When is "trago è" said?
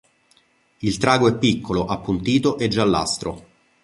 0.97-1.37